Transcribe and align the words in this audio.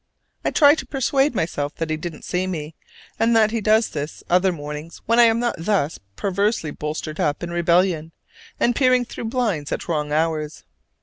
I 0.43 0.49
try 0.49 0.73
to 0.73 0.85
persuade 0.87 1.35
myself 1.35 1.75
that 1.75 1.91
he 1.91 1.95
didn't 1.95 2.23
see 2.23 2.47
me, 2.47 2.73
and 3.19 3.35
that 3.35 3.51
he 3.51 3.61
does 3.61 3.89
this, 3.89 4.23
other 4.31 4.51
mornings, 4.51 4.99
when 5.05 5.19
I 5.19 5.25
am 5.25 5.39
not 5.39 5.53
thus 5.59 5.99
perversely 6.15 6.71
bolstered 6.71 7.19
up 7.19 7.43
in 7.43 7.51
rebellion, 7.51 8.11
and 8.59 8.75
peering 8.75 9.05
through 9.05 9.25
blinds 9.25 9.71
at 9.71 9.87
wrong 9.87 10.11
hours. 10.11 10.63